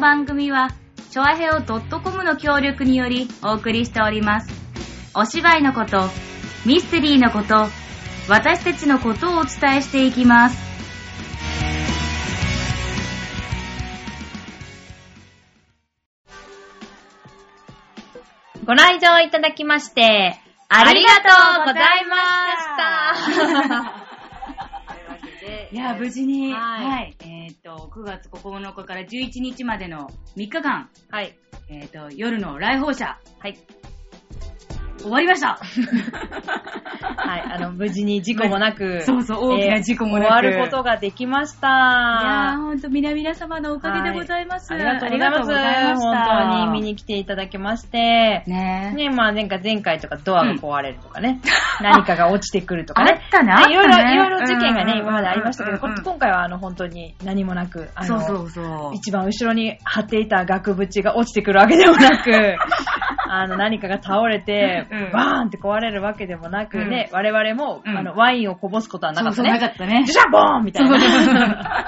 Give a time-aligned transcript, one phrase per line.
[0.00, 0.70] 番組は、
[1.10, 4.48] ちょあへお .com の協力によりお送りしております。
[5.14, 6.08] お芝居のこと、
[6.64, 7.66] ミステリーのこと、
[8.28, 10.70] 私たちのことをお伝えしていきます。
[18.64, 20.38] ご来場いただきまして、
[20.68, 21.22] ありがと
[21.62, 22.16] うございま
[22.56, 22.70] す
[25.72, 25.79] した。
[25.90, 31.36] いや、無事に、は、はいいえっ、と、9月9日から11日までの3日間、はい。
[31.68, 33.58] えっ、と、夜の来訪者、はい。
[35.02, 35.58] 終わりました
[37.16, 37.42] はい。
[37.52, 40.28] あの、無事に事故もなく、 そうそう、大きな事故もなく。
[40.28, 41.68] 終わることができました。
[41.68, 44.72] いやー、ほんと、皆々様のおかげでございます。
[44.72, 46.02] ありがとうございます。
[46.02, 48.42] 本当に見に来ていただきまして。
[48.46, 51.40] ねねまあ前回、前回とかドアが壊れるとかね、
[51.80, 53.20] 何かが落ちてくるとかあね。
[53.26, 53.74] ったね、あったね。
[53.74, 58.94] いろいろ、いろいろ事件がね、うん今までありましたけど、今回はあの、本当に何もなく、あの、そうそうそう。
[58.94, 62.56] 一番後ろに貼っていた額縁が落ちてくるわけでもなく、
[63.32, 69.72] あの、何かが倒れて、うんバーンって壊れるわけでもなくね、我々も、うんあの、ワインをこぼすことはなかったそうそうなかね。
[69.74, 70.12] ったねジ。
[70.12, 71.86] ャボーンみたいな。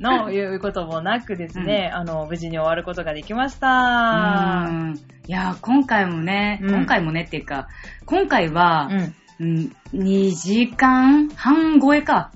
[0.00, 4.66] の、いうこともなくですね、あの、無事に終わることができました。
[4.68, 4.94] うん
[5.28, 7.68] いやー、今回もね、うん今回もねっていうか、
[8.04, 9.14] 今回はう、ん。
[9.38, 12.30] うん、2時間半超えか。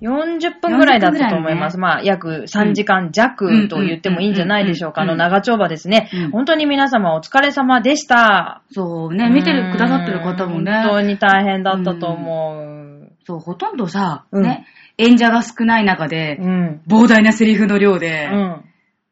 [0.00, 1.76] 40分ぐらいだったと思います。
[1.76, 5.02] 40まあ、約3時間弱と言ってもいいんじゃないでしょうか。
[5.02, 6.10] あの、長丁場ですね。
[6.12, 8.62] うん本当に皆様お疲れ様でした。
[8.70, 10.72] そうね、見てるくださってる方もね。
[10.84, 13.12] 本当に大変だったと思う。
[13.24, 14.66] そう、ほとんどさ、うんね、
[14.98, 16.82] 演者が少ない中で、うん。
[16.86, 18.64] 膨大なセリフの量で、うん。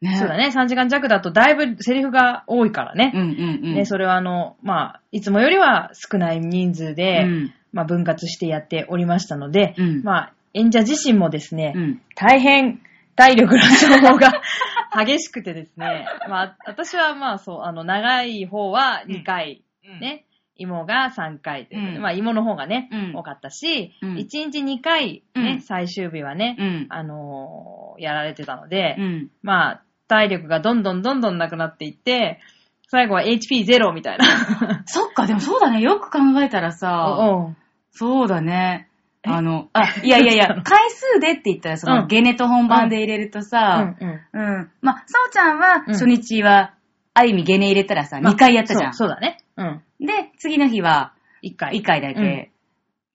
[0.02, 0.50] ねそうだね。
[0.54, 3.12] 3時間弱だとだいぶセリフが多いからね。
[3.14, 3.74] うんうんうん。
[3.74, 12.02] ね、それはあの、まあ、いつもよりは少ない人数で、うんまあ、分割してやっておりましたので、うんまあ、演者自身もですね、うん。
[12.14, 12.80] 大変
[13.16, 14.42] 体力の消耗が
[15.04, 20.24] 激しくてですね、まあ、私はまあそう、あの、長い方は2回、うんね、
[20.56, 24.16] 芋が3回うんまあ、芋の方がね、うん多かったし、うん1
[24.50, 26.86] 日2回ね、うん最終日はね、うん。
[26.90, 29.30] あのーやられてたので、うん。
[29.42, 32.40] まあ、体力がどんどんどんどんなくなっていって、
[32.88, 34.24] 最後は HP0 みたいな。
[34.86, 35.80] そっか、でもそうだね。
[35.80, 37.56] よく考えたらさ、うん
[37.94, 38.88] そうだね。
[39.24, 44.08] あの、あ、いやいやいや、回数でって言ったら、その、うんゲネと本番で入れるとうさ、んうん。
[44.32, 44.70] うん。
[44.80, 46.74] まあ、さおちゃんは、うん初日は、
[47.14, 48.94] ある意味ゲネ入れたらさ、2回やったじゃん。
[48.94, 49.38] そうそうだね。
[49.56, 49.82] うん。
[50.06, 51.12] で、次の日は、
[51.42, 51.74] 1回。
[51.74, 52.20] 1回だけ。
[52.20, 52.48] うん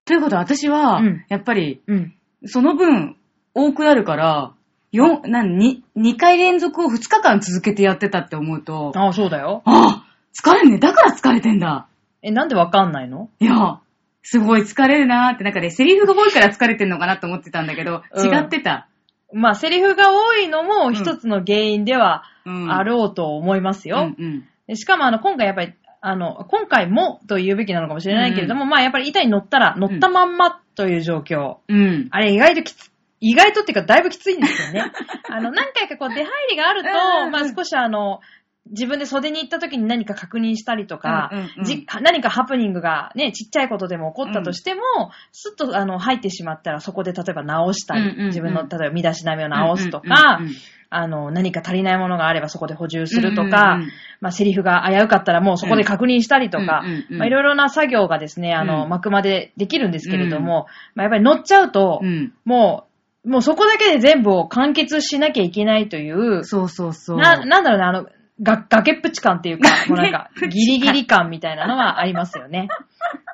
[0.05, 2.15] ということは、私は、うんやっぱり、うん。
[2.45, 3.17] その分、
[3.53, 4.53] 多くなるから、
[4.93, 9.63] 四、なん、に、2回連続を2日間続けてやってたって思うと、ああ、そうだよ。
[9.65, 10.79] あ疲れんね。
[10.79, 11.87] だから疲れてんだ。
[12.21, 13.29] え、なんでわかんないの？
[13.39, 13.81] いや、
[14.29, 18.89] すごい疲れるなーって、なんかね、セリフが多いから疲れてんのかなと思ってたんだけど、うん違ってた。
[19.31, 22.69] まあ、セリフが多いのも一つの原因ではうん。
[22.69, 24.13] あろうと思いますよ。
[24.17, 24.47] うんうん。
[24.67, 31.59] でしかも、あの、今回やっぱり、あの、今回もと言うべきなのかもしれないけれども、まあ、やっぱり板に乗ったら乗ったまんまという状況。
[31.69, 32.07] うん。
[32.11, 34.91] あれ意外ときつ、意外とっていうかだいぶきついんですよね。
[35.31, 38.19] あの、何回かこう出入りがあると、うんまあ少しあの、
[38.71, 41.63] 自分で袖に行った時に何か確認したりとか、うんうんうん。
[41.63, 44.81] じ何かハプニングがね、ちっちゃいことでも起こったとしても、
[45.31, 48.25] スッとあの入ってしまったらそこで例えば直したり、うんうんうん。
[48.27, 50.53] 自分の例えば身だしなみを直すとうんうんか、うんうん。
[50.89, 53.91] あの、何か足りないものがあればそこで補充するとか、うんうんうん。
[54.21, 58.89] まあセリフが危うかったらもうそこで確認したりとか、うんうんうんまあいろいろな作業がですね、あの、うん。
[58.89, 62.33] 幕までできるんですけれども、まあやっぱり乗っちゃうと、うん。
[62.45, 62.85] も
[63.25, 67.17] う、もうそこだけで全部を完結しなきゃいけないという、そうそうそう。
[67.17, 68.07] な、なんだろうね、あの、
[68.41, 72.67] が、崖っぷち感っていうか、もうなんか、ギリギリ感みたいなのはありますよね。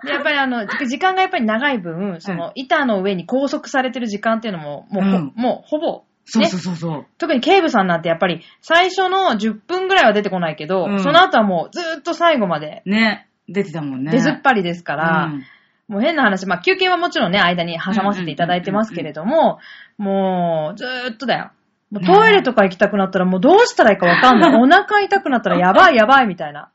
[0.06, 7.06] でやっぱりあの、時間がやっぱり長い分、その、板の上に拘束されてる時間っていうのも、もうほ、うんもうほぼ、そうねそうそうそう。
[7.18, 13.28] 特に警部さんなんてやっぱり、最初の10分ぐらいは出てこないけど、うんその後はもうずーっと最後までね。
[13.50, 14.12] 出てたもんね。
[14.12, 15.44] 出ずっぱりですから、うん
[15.90, 19.60] もう変な話、まあ休憩はもちろんね、間に挟ませていただいてますけれども、
[19.98, 21.52] もうずーっとだよ。
[21.94, 24.56] もうトイレとか行きたくなったらもうどうしたらいいかわかんない。
[24.60, 26.70] お腹痛くなったらやばいやばいみたいな。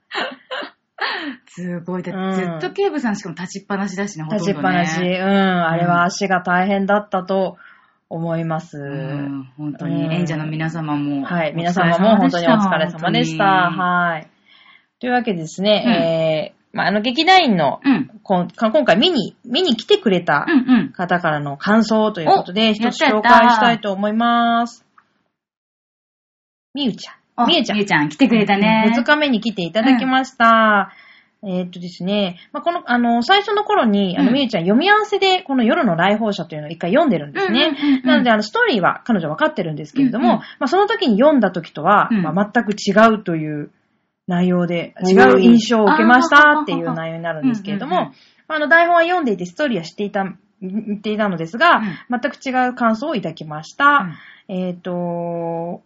[1.47, 2.05] すごい。
[2.05, 4.53] だうんってずっと警部さんしかも立ちっぱなしだしね、ほとんど、ね。
[4.53, 5.03] 立ちっぱなし。
[5.03, 5.07] うん。
[5.07, 7.57] あれは足が大変だったと
[8.09, 8.79] 思います。
[8.79, 9.49] うん。
[9.59, 11.25] 本当うんに演者の皆様も。
[11.25, 11.53] はい。
[11.55, 13.45] 皆様も本当にお疲れ様でした。
[13.45, 14.29] はい。
[15.01, 18.11] というわけでですね、えー、まあ、あの劇団員の、うん。
[18.23, 18.47] 今
[18.85, 20.93] 回見に、見に来てくれたうんうん。
[20.93, 24.88] 方からの感想ということで、お一つ紹介したいと思います。
[26.75, 27.13] みゆちゃ
[27.45, 27.47] ん。
[27.47, 27.77] みゆちゃん。
[27.77, 28.93] みゆちゃん来てくれたね。
[28.95, 30.93] 2日目に来ていただきました。
[31.43, 37.67] えーっとですね、まあ、この、あの、最初の頃に、あの、うんみゆちゃん読み合わせで、この夜の来訪者というのを一回読んでるんですね。
[37.67, 43.71] うんうんうんうんなので、あの、ストーリーは彼女分かってるんですけれども、うんうんまあ、その時に読んだ時とは、うんまあ、全く違うという
[44.27, 48.11] 内容で、違う印象を受けましたっていう内容になるんですけれどうんうんうんも、
[48.49, 50.25] まああの、台本は読んでいて、ストーリーは知っていた、
[50.61, 54.09] 言っていたのですが、全く違う感想をいただきました。
[54.49, 55.83] えっ、と、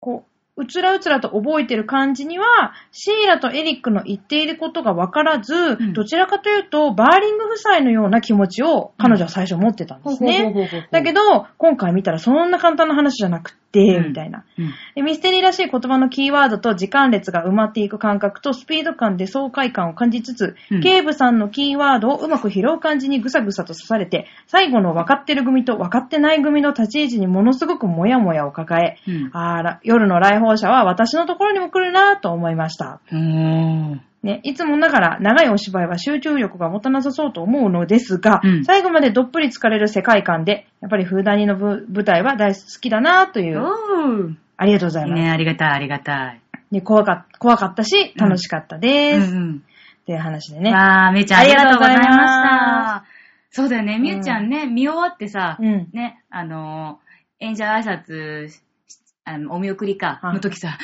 [0.00, 5.92] こう、う、うつらうつらと覚えてる感じには、シーラとエリックの言っていることが分からず、ん。
[5.92, 10.70] どちらかというと、バーリング夫妻のような気持ちを彼女は最初持ってたんですね。
[10.90, 14.08] だけど、ど、今回見たらそんな簡単な話じゃなくて、うん。
[14.08, 14.44] みたいな。
[14.58, 14.72] うん。
[14.94, 20.80] でミステリーらしい言葉のキーワードと時間列が埋まっていく感覚とスピード感で爽快感を感じつつ、うん。
[20.80, 29.30] 警部さんのキーワードをうまく拾う感じにぐさぐさと刺されて、最後の分かってる組と分かってない組の立ち位置にものすごくモヤモヤを抱え、うん。
[29.32, 33.00] あら、夜の来訪者は私のところにも来るなと思いました。
[33.12, 43.60] うーんね、いつもながら長いお芝居は集中力が持たなさそうと思うのですが、うん最後までどっぷり疲れる世界観で、やっぱりフーダニのぶ舞台は大好きだなという、
[44.56, 45.22] ありがとうございます。
[45.22, 46.40] ね、ありがたい、ありがたい。
[46.72, 49.32] ね、怖か怖かったし、楽しかったうです。
[49.32, 49.62] っん
[50.04, 50.64] ていう話でうん。
[50.64, 50.72] ね。
[50.72, 53.04] わあ、めいちゃんありがとうございました。
[53.50, 55.88] そうだよね、みゆちゃんね、見終わってさ、うん。
[55.92, 58.62] ね、あのー、演者挨拶し、
[59.28, 60.34] あの、お見送りか、はい。
[60.34, 60.76] の時さ、あー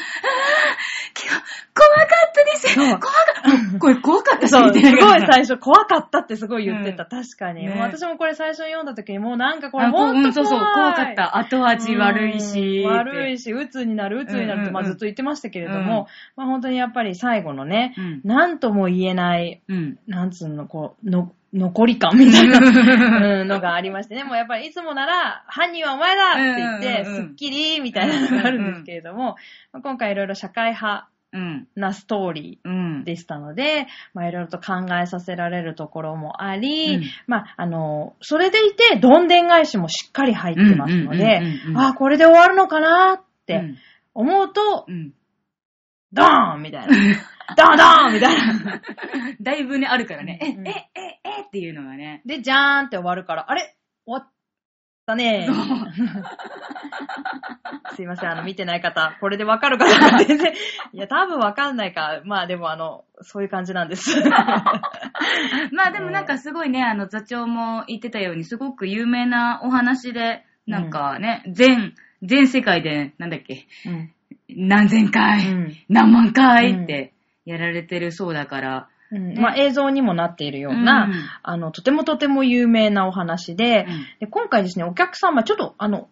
[1.27, 7.05] 今日、怖かったです怖かった これ怖かったし、すごい最初怖かったってすごい言ってた。
[7.05, 10.25] うん確かに、ねもう私もこれ最初読んだ時にもうなんかこれあほんと怖い。
[10.25, 11.37] うんそうそう、怖かった。
[11.37, 12.83] 後味悪いし。
[12.85, 13.45] うん悪いし。
[13.45, 18.21] し、鬱になる、鬱になるって、まあずっと言ってましたけれども、まあ本当にやっぱり最後のね、うん。
[18.25, 19.99] なんとも言えない、うん。
[20.07, 24.25] なんつうの、こう、の、残り感みたいなうんのがありましてね。
[24.25, 29.37] もうやっぱりいつもなら、犯人はお前だって言って、うんうんうんスッキリみたいなのがあるんですけれども、
[29.73, 31.69] まあ今回いろいろ社会派うん。
[31.75, 33.05] なストーリー、うん。
[33.05, 43.79] でしたので、まあいろいろと考えさせられるところもあり、うんまああの、それでいて、どんでん返しもしっかり入ってますのでうんうんうんうん、ああ、これで終わるのかなってうん
[44.15, 45.13] 思うと、うん。
[46.13, 46.95] ドーンみたいな。
[47.57, 48.81] ドーンドーンみたいな。
[49.43, 50.39] だいぶね、あるからね。
[50.41, 52.23] え、うんえ、え、えっていうのがね。
[52.25, 53.75] で、じゃーんって終わるから、あれ？
[54.07, 54.33] 終わっ
[55.07, 55.49] たね。
[57.95, 60.53] すいません、あの、見てない方、これでわかるかな 全然。
[60.93, 62.23] いや、多分わかんないか。
[62.25, 64.19] まあでも、あの、そういう感じなんです。
[65.73, 74.11] まあでもなんかすごいね、あの座長も言ってたように、すごく有名なお話で、なんかね、全、全世界で、なんだっけ、うん。
[74.49, 75.77] 何千回、うん。
[75.89, 77.13] 何万回って
[77.45, 81.13] やられてるそうだから、うんねまあ映像にもなっているような、うん
[81.43, 86.09] あの、とてもとても有名なお話で、うんで今回ですね、お客様、ちょっと、あの、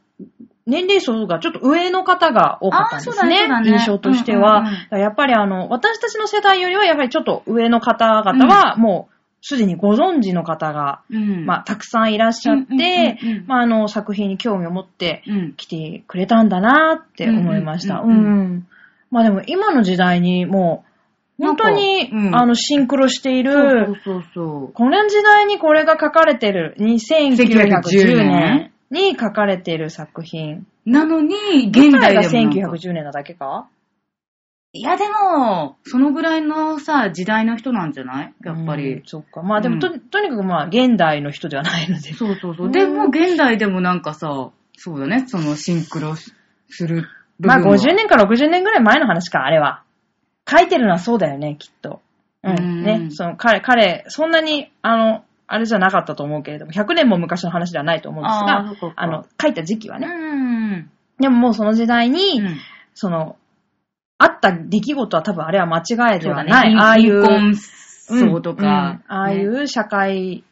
[0.67, 4.61] 年齢層がちょっと上の方が多かったんですねね印象としては。
[4.61, 9.13] うんうんうんやっぱりあの、私たちの世代よりは、やはりちょっと上の方々は、もう、
[9.43, 11.45] すでにご存知の方が、うん。
[11.45, 15.55] まあ、たくさんいらっしゃって、うんうんうんうんまあ、あの、作品に興味を持ってうん。
[15.55, 17.97] 来てくれたんだなって思いました。
[17.97, 18.69] ううんんうんうんん。
[19.11, 20.92] まあでも、今の時代にもう、
[21.39, 30.67] 本当に、うんあの、シンクロしている、そうそうそうこの時代にこれが書かれてる、2910 1910年に書かれている作品。
[30.85, 31.35] なのに、
[31.71, 32.77] 現代がでもなんか。
[32.77, 33.69] 1910年なだけか？
[34.75, 38.35] いやでも、そのぐらいのさ、時代の人なんじゃない？
[38.45, 39.03] やっぱうんり。
[39.05, 39.43] そっか。
[39.43, 42.15] まあでもと、とにかくまあ、現代の人ではないので。
[42.15, 42.69] そうそうそうう。
[42.69, 46.33] んでも、現代でもなんかさ、そうだね、そのシンクロす
[46.87, 47.07] る
[47.39, 47.77] 部まあ分は。
[47.77, 49.83] 50年から60年ぐらい前の話か、あれは。
[50.49, 52.01] 書いてるのはそうだよね、きっと。
[52.43, 52.85] ううんん。
[52.85, 53.11] ね。
[53.11, 58.35] その彼、彼、そんなに、あの、あれじゃなかったと思うけれども、100年も昔の話ではないと思うんです
[58.85, 60.07] があの、書いた時期はうね。
[60.07, 60.91] ん。
[61.21, 62.57] でももうその時代に、うん
[62.95, 63.37] その、
[64.19, 66.31] あった出来事は多分あれは間違いで。
[66.31, 66.77] はない。
[66.77, 68.63] ああいう、貧困層とか。
[68.63, 70.45] うんうんああいねう社会、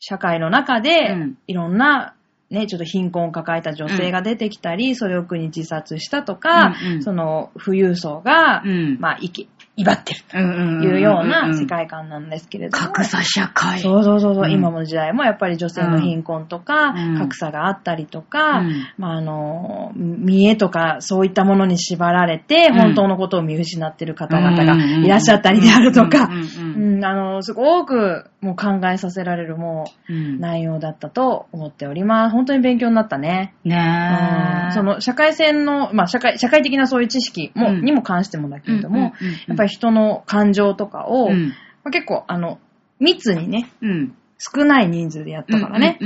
[0.00, 2.15] 社会の中で、うんいろんな、
[2.50, 7.02] ね、ちょっと貧困を抱えた女性が出てきたり、それを苦に自殺したとか、うんうん。
[7.02, 8.98] その富裕層が、うん。
[9.00, 9.48] まあ、いき、
[9.78, 12.84] 威張ってるうんうんというような世ん界観なんですけれども。
[12.86, 13.80] 格差社会。
[13.80, 14.52] そうそうそうそう、うん。
[14.52, 17.18] 今の時代もやっぱり女性の貧困とか、うん。
[17.18, 18.86] 格差があったりとか、うん。
[18.96, 22.78] まああの、見栄とかそういったものに縛られて、うん。
[22.78, 26.30] 本当のことを見失っている方々がいらっしゃったりであるとか
[26.76, 32.32] うん、あの、すごくもう考えさせられるもう内容だったと思っております。
[32.32, 33.54] 本当に勉強になったね。
[33.64, 34.66] ねえ。
[34.66, 41.48] うんその社会性の、まあ社会、社会的なそういう知識も、うんにも関してもだけれども、うんうんうんうんやっぱり人の感情とかを、うん。
[41.48, 42.58] まあ、結構あの、
[42.98, 44.16] 密にね、うん。
[44.38, 45.98] 少ない人数でやったからね。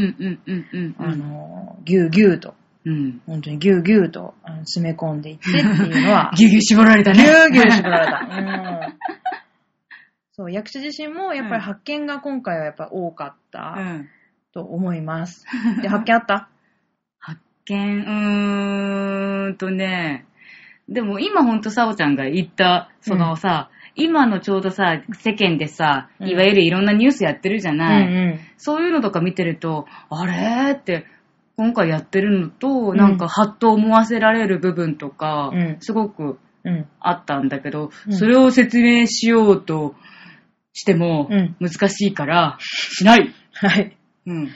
[0.99, 3.21] あの、ぎゅうぎゅうと、うん。
[3.27, 4.35] 本当にぎゅうぎゅうと
[4.65, 7.23] 詰め込んでいってっていうのは、 ぎゅうぎゅう絞られたね。
[7.23, 8.29] ぎゅうぎゅう絞られた。
[8.31, 9.20] うん。
[10.41, 14.09] そう、役者自身もやっぱり発見が今回はやっぱ多かっうたん。
[14.55, 15.45] と思います。
[15.83, 16.49] で、発見あった？
[17.19, 20.25] 発見、うーんとね、
[20.89, 28.41] でも今ほんとさおちゃんが言った、そのさ、今のちょうどさ、世間でさ、うんいわゆるいろんなニュースやってるじゃうんない、うん。
[28.57, 31.05] そういうのとか見てると、あれーって、
[31.59, 36.87] 今回やってるのと、んなんかハッと思わせられる部分とか、うんすごくうん。
[37.01, 39.95] あったんだけど、うんそれを説明しようと
[40.73, 43.35] してもうん難しいから、しない。
[43.53, 43.97] はい。
[44.27, 44.49] うん。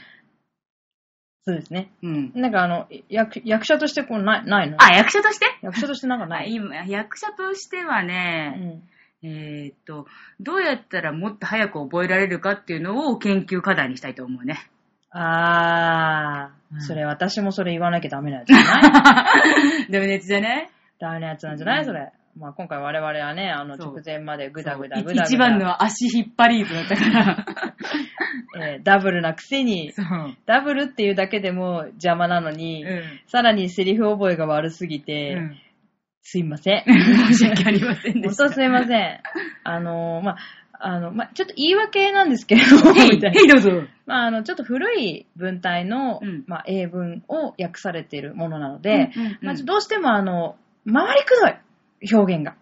[1.47, 1.91] そうですね。
[2.03, 2.33] うん。
[2.35, 4.77] なんかあの、役役者としてこうない、ないの？
[4.83, 5.47] あ、役者として？
[5.63, 6.53] 役者としてなんかない？
[6.55, 8.83] 今、役者としてはうね、
[9.23, 9.27] ん。
[9.27, 10.07] えーっと、
[10.41, 14.59] どうやったらもっと早く覚えられるかっていうのを研究課題にしたいと思うね。
[15.11, 19.31] あー、うんそれ私もそれ言わなきゃダメなやつじゃな
[19.87, 19.93] い？
[19.93, 21.85] ダメなやつじゃねダメなやつなんじゃない？
[21.85, 22.11] それ。
[22.37, 25.25] まあ今回我々はね、あのそう直前までグダグダそうグダグダ。
[25.25, 27.47] 一番の足引っ張り図だったから。
[28.57, 30.07] えーダブルなくせに、そう。
[30.47, 33.03] ダブルっていうだけでも邪魔なのに、うん。
[33.27, 35.57] さらにセリフ覚えが悪すぎて、うん
[36.27, 36.85] すいません。
[36.89, 38.45] 申し訳ありませんでした。
[38.45, 39.21] 本当すいません。
[39.63, 40.37] あのーまあ、
[40.81, 43.71] あの、まあ、ちょっと言い訳なんですけれど みたいなどうぞ。
[44.07, 50.57] まあ、あの、ちょっと古い文体の、うんまあ、英文を訳されているものなので、うんうんうんまあ、どうしてもあの、
[50.91, 51.55] 回りくどい
[52.13, 52.55] 表現が。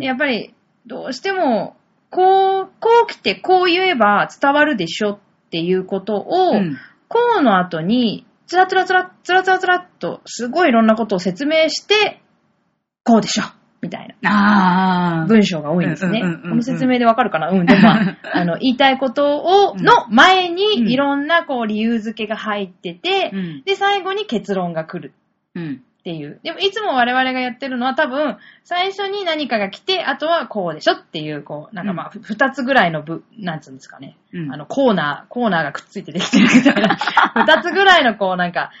[0.00, 0.54] やっぱり、
[0.86, 1.76] どうしても、
[2.10, 5.18] こう、こう来てこう言えば伝わるでしょっ
[5.50, 6.76] ていうことを、うん
[7.12, 12.22] こうの後に、つらつらつら、つらつらつらっと、すごいいろんなことを説明して、
[13.04, 13.42] こうでしょ
[13.82, 15.26] みたいな。
[15.28, 16.22] 文章が多いんですね。
[16.22, 17.50] この説明でわかるかな？
[17.50, 23.62] うん、でもまあ、 あの、言いたいことを、うんの前うんにいろんなこう理由付けが入ってて、うん。
[23.64, 25.12] で、最後に結論が来る
[25.54, 25.82] うん。
[26.02, 26.40] っていう。
[26.42, 34.16] でも、いつも我々がやってるのは多分、最初に何かが来て、あとはこうでしょっていう、こう、なんかまあ、ふ二つぐらいの部、なんつうんですかね。
[34.32, 36.96] うんあの、コーナー、コーナーがくっついてできてるみたいな。
[37.46, 38.72] 二つぐらいのこう、なんか、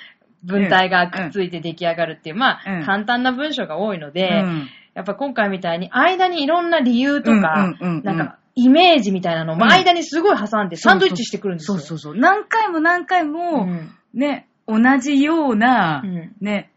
[0.42, 11.78] 文体がくっついて出来上がるっていう、まあ、うん簡単な文章が多いので、うんやっぱ今回みたいに間にいろんな理由とか、なんかイメージみたいなのもうん間にすごい挟んでサンドイッチしてくるんですよ。
[11.78, 12.16] そうそうそう。
[12.16, 16.71] 何回も何回うも、んね、同じようなう、んね、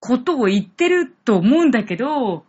[0.00, 2.44] ことを言ってると思うんだけど、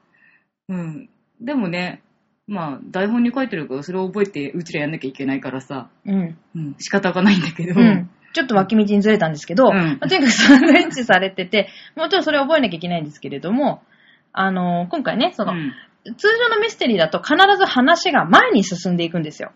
[0.70, 1.10] うん。
[1.39, 2.01] でもね、
[2.48, 6.38] まあ、台本に書いてるから、それを覚えて、うちらやんなきゃいけないからさ、うん。
[6.55, 8.10] うん、仕方がないんだけど、うん。
[8.34, 13.84] ちょっと脇道にずれたんですけど、うんまあとにかくサンドイッチされてて、もちろんそれを覚えなきゃいけないんですけれども、
[14.31, 19.51] あのー今回ね、その、うん通常のミステリーだと必ず話が前に進んでいくんですよ。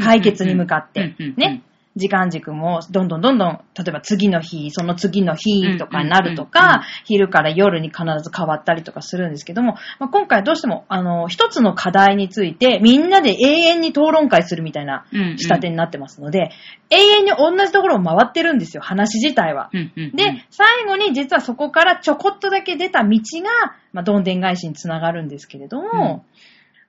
[0.00, 1.16] 解決に向かって。
[1.36, 1.64] ね。
[1.98, 6.66] 時間軸もどんどんどんどん、例えば次の日、その次の日とかになるとか、うん。
[6.66, 15.38] うんうん昼から夜に必ず変わったりとかするんですけども、まあ、今回どうしても、あの、一つの課題についてみんなで永遠に討論会するみたいなうんうん。
[15.38, 16.50] 仕立てになってますので、
[16.90, 19.70] 永遠に同じところを回ってるんですよ、話自体は。
[19.72, 20.16] うんうんうん。
[20.16, 26.24] で、最後に実はそこからちょこっとだけ出た道が、まあ、どんでん返しにつながるんですけれども、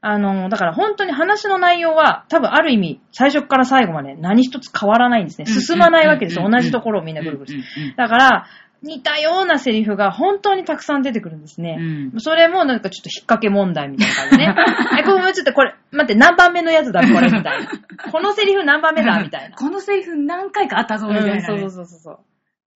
[0.01, 5.46] あの、だから本当に話の内容は多分ある意味最初から最後まで何一つ変わらないんですね。
[5.46, 6.50] 進まないわけですよ。
[6.50, 7.53] 同じところをみんなぐるぐる。
[7.98, 8.46] だから、
[8.82, 11.77] 似たようなセリフが本当にたくさん出てくるんですね。
[11.79, 14.56] うんそれもなんかちょっと引っ掛け問題みたいな感じでね。
[15.00, 17.68] え、これちょっとこれ、待って、何番目のやつだ、これ、みたいな。
[18.12, 19.56] このセリフ何番目だ、みたいな。
[19.56, 21.34] このセリフ何回かあったぞ、みたいなね。
[21.36, 22.20] うん、そうそうそうそう。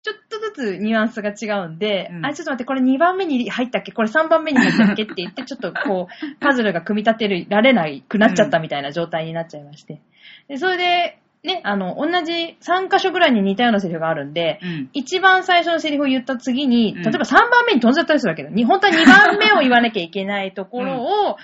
[0.02, 3.92] ちょっとずつニュアンスが違うんで、うんあ、ちょっと待って、これ2番目に入ったっけ？
[3.92, 5.04] これ3番目に入ったっけ？
[5.04, 10.00] って言って、 ちょっとこう、パズルが組み立てられないくなっちゃったみたいな状態になっちゃいまして。
[10.49, 14.90] で、それで、ね、あの、同じ3箇所ぐらいに似たようなセリフがあるんで、うん。
[14.92, 18.50] 一番最初のセリフを言った次に、うん例えば3番目に飛んじゃったりするわけだ。
[18.50, 21.37] に本当は2番目を言わなきゃいけないところを、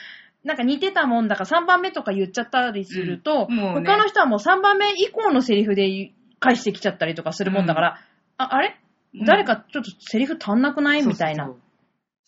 [0.44, 7.98] なんか似てたもんだから3番目とか言っちゃったりすると、うんもうね他の人はもう3番目以降のセリフで返してきちゃったりとかするもんだから、
[8.38, 8.76] あ、あれ？
[9.14, 11.02] うん誰かちょっとセリフ足んなくない？
[11.06, 11.44] みたいな。
[11.46, 11.60] そうそう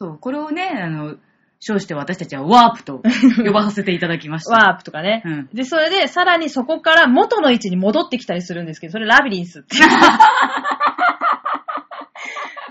[0.00, 0.08] そう。
[0.10, 1.16] そうこれをね、あの、
[1.62, 3.02] 称して私たちはワープと
[3.44, 4.54] 呼ばさせていただきました。
[4.54, 5.22] ワープとかね。
[5.26, 9.82] うんで、それで、さらにそこから元の位置に戻ってきたりするんですけど、それラビリンスっていう。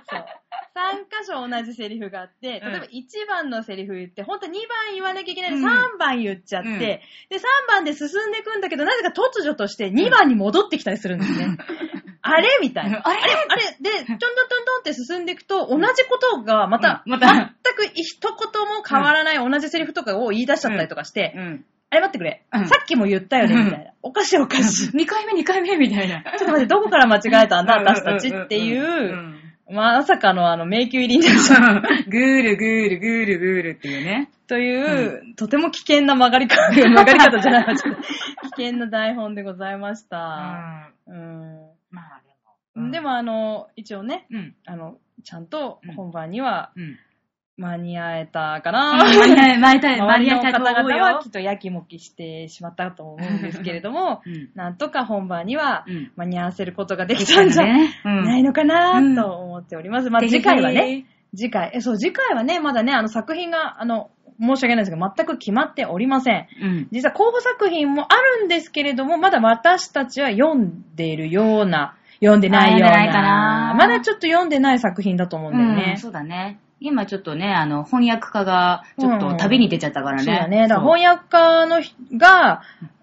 [0.09, 0.25] そう。
[0.75, 4.61] 3箇所同じセリフがあって、例えばうん1番のセリフ言って、本当は2番
[4.95, 7.03] 言わなきゃいけないでうん3番言っちゃって、うんで、
[7.37, 11.57] 3番で進んでいくんだけど、なぜか突如として2番に戻ってきたりするんですね。
[12.21, 12.47] あれ？
[12.61, 13.01] みたいな。
[13.03, 13.21] あれ？
[13.21, 13.33] あれ？
[13.49, 13.63] あれ？
[13.79, 17.45] で、トントントントンって進んでいくと、同じことがまた、うんまた全
[17.75, 21.65] く一言も変わらない同じセリフとかを言い出しちゃったりとかして、うん。
[21.91, 23.91] あれ待ってくれ、うんさっきも言ったよね、うんみたいな。
[24.03, 24.89] おかしいおかしい。
[24.89, 26.23] 2回目、2回目みたいな。
[26.23, 29.35] ちょっと待って、どこから間違えたんだ、私たちっていう、
[29.71, 31.81] まさかのあの、迷宮入りになっちゃう。
[32.09, 34.29] ぐーるぐーるぐーるぐーるっていうね。
[34.47, 37.81] という、とても危険な曲がり方、曲がり方じゃない、危
[38.57, 40.17] 険な台本でございましうた。
[40.17, 40.93] ん。
[41.07, 41.58] うん。
[42.79, 43.11] まあでも。
[43.11, 44.55] あの、一応ね、うん。
[44.65, 46.97] あの、ちゃんと本番にはうん。
[47.57, 48.93] 間に合えたかな。
[49.03, 51.31] 間に合え、間に合え、間 周りのに合えた方々はきっ。
[51.31, 54.49] とやきもきしてしまったと思うんですけれども、うん。
[54.55, 56.11] なんとか本番にはうん。
[56.15, 57.89] 間に合わせることができたんじゃね。
[58.05, 60.09] ないのかなと思っております。
[60.09, 61.05] まあ次回はね、ね。
[61.35, 64.09] 次回、え、そう、次回はね、まだね、あの作品が、あの、
[64.39, 66.47] 申し訳ないですが、全く決まっておりません。
[66.61, 66.87] うん。
[66.91, 75.91] 実は候補作品もあるんですけれども、まだ私たちは読んでいるような、読んでないような、あ読んでないかなまだちょっと読んでない作品だと思うんだよね。
[75.95, 76.59] うんそうだね。
[76.81, 80.23] 今ちょっとね、あの、翻訳家が、ちょっと旅に出ちゃったからね。
[80.23, 80.67] そうだね。
[80.67, 82.61] だから翻訳家の人が、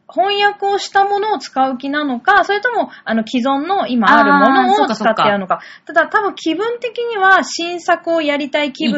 [0.08, 5.60] 翻訳をしたものを使う気なのか、それとも、あの、既存の今あるものを使ってやるのか。
[5.84, 8.92] ただ、多分気分的には新作をやりたい気分。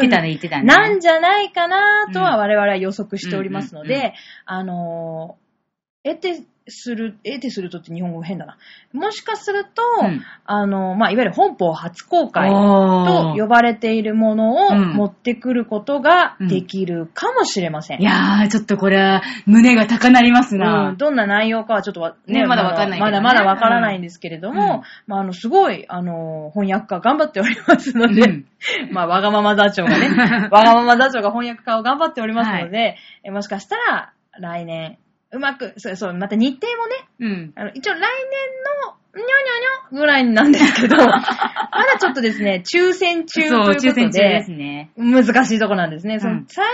[0.66, 4.12] なんじゃないかなとはうん我々は予測しておりますので、うんうんうん
[4.44, 8.56] あのー、得てする、得てするとって日本語変だな。
[8.92, 10.22] もしかすると、うん。
[10.44, 14.94] あのー、まあ、いわゆる本邦初公開と呼ばれているものをうん。
[14.94, 18.00] 持ってくることができるかもしれません。
[18.00, 20.90] いやー、ちょっとこれは、胸が高鳴りますな。
[20.90, 28.46] うん、どんな内容かはちょっとわねまだわかんないねまだまだわからないんですけれども、まあ、あの、すごい、あの、翻訳家頑張っておりますので、うん。
[28.92, 30.08] まあ、わがまま座長がね、
[30.50, 34.98] わがまま座長が翻訳家を頑張っておりますので、えもしかしたら、来年、
[35.30, 37.52] うまく、そう、そう、また日程もね、うん。
[37.56, 38.02] あの、一応来年
[38.86, 44.90] の、にょにょにょぐらいなんですけど、 まだちょっとですね、抽選中というそう、こと抽選中でですね。
[44.96, 46.20] 難しいとこなんですね。
[46.20, 46.66] そうんの最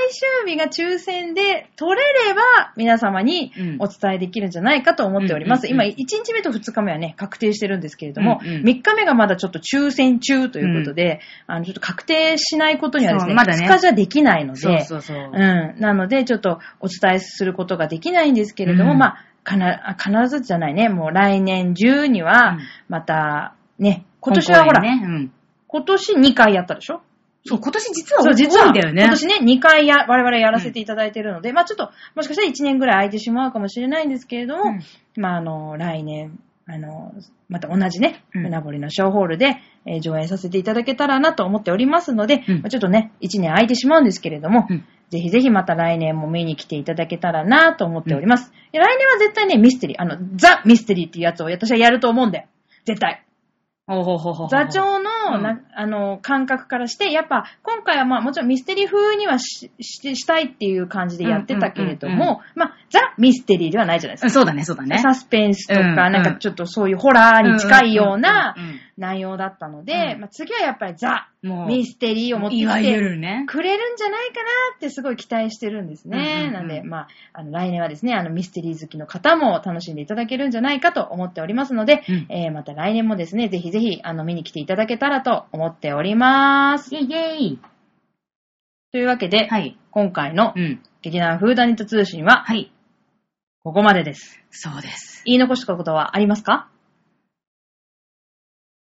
[0.44, 5.66] 終日が抽選で取れれば皆様にうんお伝えできるんじゃないかと思っております。
[5.66, 15.30] うんうんうん今1日目と2日目はね、確定してるんですけれども、うんうん3日目がまだちょっと抽選中ということで、あの、ちょっと確定しないことにはですね、そうまだね2日じゃできないので、そうそうそう。
[15.32, 15.74] うん。
[15.78, 25.02] なので、ちょっとお伝えすることができないんですけれども、うんまあ、かな、あ必ずじゃないね、もう来年中にはうん、また、ね、今年はほら、ね。
[25.04, 25.32] うん。
[25.68, 27.02] 今年2回やったでしょ？
[27.46, 29.02] そう、今年実はそう、多実はいんだよね。
[29.02, 34.80] 今年ね、2回や、我々やらせていただいているので、まあちょっと、もしかしたら1年ぐらい空いてしまうかもしれないんですけれども、うん
[35.20, 37.12] まああの、来年、あの、
[37.48, 48.50] また同じね、うん船堀のショーホールで、えー上演させていただけたらなと思っておりますので、うんまあちょっとね、1年空いてしまうんですけれども、うんぜひぜひまた来年も見に来ていただけたらなと思っております。
[48.72, 52.46] で来年は絶対ね、ミステリー、あの、ザ・ミステリーっていうやつを私はやると思うんだよ。
[52.84, 53.22] 絶対。
[53.86, 54.98] ほうほうほうほう座長
[55.38, 64.26] の、うんなあの、感覚からして、やっぱ、今回はまあもちろんミステリー風にはしししたいっていう感じでやってたけれども、うんうんうんまあ、ザ・ミステリーではないじゃないですか。
[64.26, 64.98] うんそうだね、そうだね。
[64.98, 72.66] サスペンスとか、うんうんなんかちょっとそういうホラーに近いようなうんうんうん内容だったので、うんまあ、次はやっぱりザ・もう、ミステリーを持ってきて。
[72.66, 76.18] くれるんじゃないかなってすごい期待してるんですね。
[76.18, 86.94] うんうんうんなんで、まあ、あの、来年はですね、あの、ミステリー好きの方も楽しんでいただけるんじゃないかと思っておりますので、うんえーまた来年もですね、ぜひぜひ、あの、見に来ていただけたらと思っております。
[86.94, 87.58] イェイイェイ。
[88.92, 89.76] というわけで、はい。
[89.90, 90.80] 今回のうん。
[91.02, 92.72] 劇団フーダニット通信は、はい。
[93.62, 94.40] ここまでです。
[94.50, 95.22] そうです。
[95.26, 96.68] 言い残したことはありますか？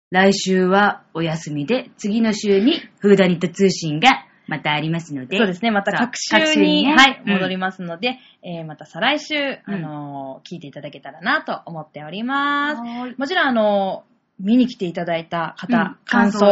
[0.09, 5.37] 来週はお休みで、次の週にフーダニット通信がまたありますので。
[5.37, 6.95] そうですね、また各週に、ね。
[6.95, 7.33] はい、うん。
[7.33, 9.73] 戻りますので、えーまた再来週、うん。
[9.73, 12.77] あのー聞いていただけたらなと思っております。
[12.77, 13.15] はーい。
[13.17, 15.97] もちろん、あのー見に来ていただいた方、うん。
[16.05, 16.45] 感想、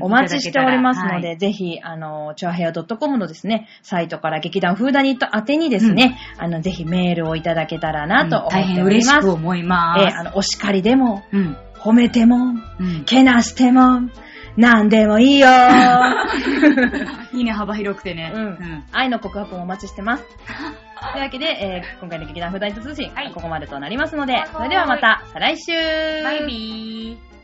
[0.00, 1.36] お待ちしておりますので、いただけたら。
[1.36, 9.08] ぜひ、あのー、チョアヘア .com のですね、サイトから劇団フーダニット宛てにですね、あの、ぜひメールをいただけたらなと思って大変おります。
[9.10, 10.16] 嬉しく思いまえーす。
[10.18, 11.56] あの、お叱りでも、うん。
[11.86, 12.36] 褒めても、
[12.80, 13.04] うん。
[13.04, 14.02] けなしても、
[14.56, 15.48] なんでもいいよ
[17.32, 18.32] いいね、幅広くてね。
[18.34, 20.24] うん愛の告白もお待ちしてます。
[21.12, 25.72] というわけで、えー今回の劇団フーダニット通信、はいここまでとなりますのではい、それではまた、再来週
[26.24, 27.35] バイビー。